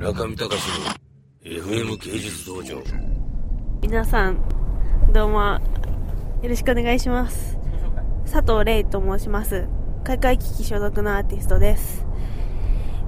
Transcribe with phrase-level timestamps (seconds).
[0.00, 0.86] 中見隆の
[1.44, 2.82] FM 芸術道場。
[3.82, 4.38] 皆さん
[5.12, 7.58] どうもよろしくお願いします。
[8.24, 9.68] 佐藤玲と申します。
[10.02, 12.06] 開会危機所属のアーティストです。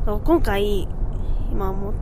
[0.05, 0.87] 今回
[1.51, 1.95] 今も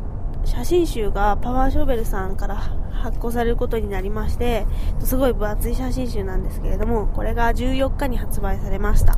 [0.45, 4.67] 写真集がパワーショベルさんから発行されることになりまして
[4.99, 9.17] すごい分厚い写真集なんですけれどもこれが14日に発売されました。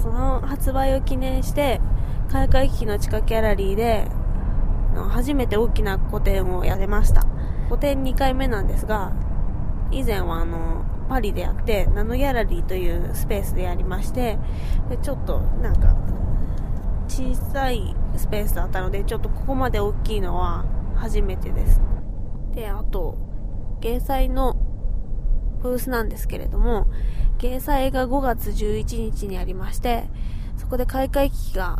[0.00, 1.80] その発売を記念して
[2.30, 4.08] 開会機の地下ギャラリーで
[4.94, 7.26] 初めて大きな個展をやれました。
[7.68, 9.12] 個展2回目なんですが
[9.90, 14.38] 以前はあのパリでやってナノギャラリーというスペースでやりまして
[14.88, 15.96] でちょっとなんか
[17.08, 20.64] 小さいスペースだったのでちょっとここまで大きいのは
[20.96, 21.80] 初めてです。
[22.54, 23.18] であと
[23.80, 24.56] 芸祭の
[25.60, 26.86] ブースなんですけれども
[27.38, 30.04] 芸祭が5月11日にありまして
[30.56, 31.78] そこで開会機が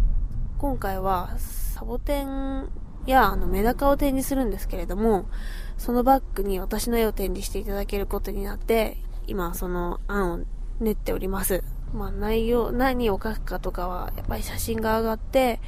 [0.59, 2.69] 今回はサボテン
[3.11, 5.29] やあのメダカを展示するんですけれども、
[5.77, 10.41] そのバッグに私の絵を展示していただけることになって、今その案を
[10.81, 11.63] 練っております。
[11.93, 15.61] まあ内容、何を書くかとかは、やっぱり写真が上がって、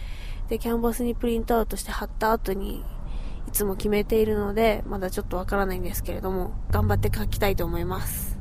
[0.48, 2.84] で、キャンバスにプリントアウトして貼った後に、
[3.48, 8.38] いつも決めているので、まだちょっとわからないんですけれども、頑張って書きたいと思います。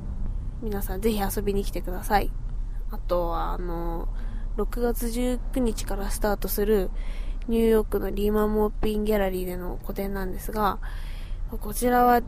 [0.62, 2.32] 皆さんぜひ遊びに来てください。
[2.92, 4.08] あとは、あの、
[4.58, 6.90] 6月19日からスタートする
[7.48, 10.80] ニューヨークのリーマンモーピンギャラリーでの個展なんですが、
[11.62, 12.22] こちらは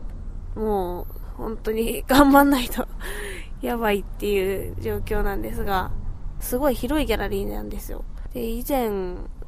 [0.54, 2.86] もう本当に 頑張んないと
[3.60, 5.90] やばいっていう状況なんですが、
[6.40, 8.04] すごい広いギャラリーなんですよ。
[8.32, 8.90] で、以前、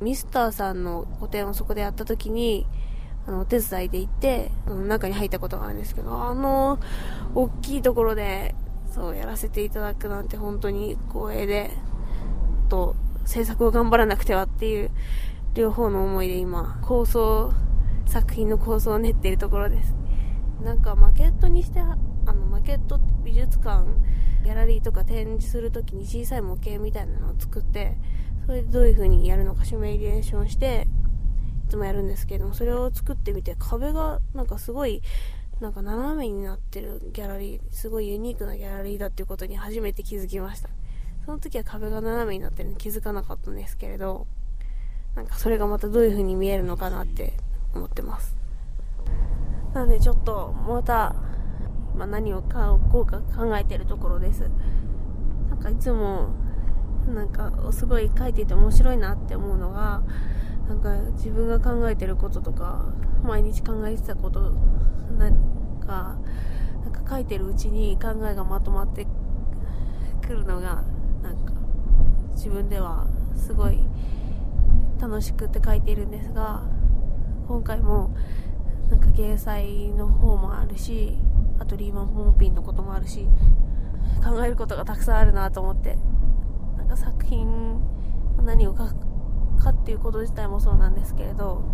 [0.00, 2.66] ミスターさんの個展をそこでやった時に、
[3.28, 6.78] あの、お手伝いで行って、中に入ったことがあるんですけど、あの、
[7.34, 8.54] 大きいところで、
[8.92, 11.70] そう、やらせていただくなんて本当に光栄で、
[12.68, 14.90] と制作を頑張らなくてはっていう
[15.54, 17.52] 両方の思いで今構想
[18.06, 19.94] 作品の構想を練っているところです。
[20.62, 23.84] なんかマケットにしてあのマケット美術館
[24.44, 27.96] ギャラリーとか展示するときに小さい模型みたいなのを作って
[28.46, 30.86] それでどういう風にやるのかシミュレーションして
[31.66, 35.02] いつもやるんですけどもそれを作ってみて壁がなんかすごい
[35.60, 40.70] なんか斜めになってるギャラリーすごいユニークなギャラリーだっていうことに初めて気づきました。
[41.26, 44.26] その時は壁が斜めになってるの気づかなかったんですけれど、
[45.14, 47.34] なんかそれがまたどういう風に見えるのかなって
[47.74, 48.36] 思ってます。
[49.74, 51.14] なのでちょっとまた、
[51.96, 54.48] まあ、何を買おうか考えてるところです。
[55.48, 56.30] なんかいつも、
[57.14, 60.02] なんかすごい書いていて面白いなって思うのが、
[60.68, 62.86] なんか自分が考えてることとか、
[63.22, 64.50] 毎日考えてたこと
[65.18, 65.34] なん
[65.86, 66.16] か、
[66.84, 69.06] なんか書いてるうちに考えがまとまって
[70.22, 70.82] くるのが
[71.22, 71.52] なんか
[72.34, 73.06] 自分では
[73.36, 73.79] すごい
[75.10, 76.62] 楽しくって書いているんですが
[77.48, 78.14] 今回も
[78.90, 81.18] なんか芸祭の方もあるし
[81.58, 83.26] あとリーマン・モーピンのこともあるし
[84.24, 85.98] 考えることがたくさんあるなと思って
[86.76, 87.80] なんか作品
[88.44, 91.64] 何を書くかっていうこと自体もそうなんですけれど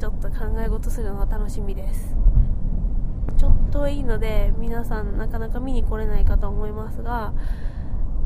[0.00, 2.16] ちょっと考え事するのが楽しみです。
[3.38, 7.34] ちょっといいので皆さんなかなか見に来れないかと思いますが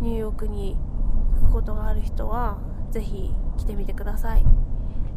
[0.00, 0.76] ニューヨークに
[1.40, 2.58] 行くことがある人は
[2.90, 4.44] ぜひ来てみてください。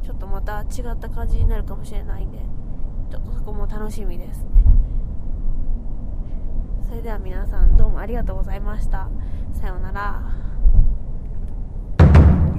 [0.04, 2.38] ちょっとまた違った感じになるかもしれないんで
[3.10, 4.64] ちょっとそこも楽しみですね。
[6.90, 9.10] それでは皆さんどうもありがとうございました。
[9.54, 10.22] さようなら。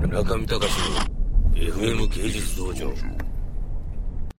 [0.08, 2.86] 中見隆の FM 芸術道場。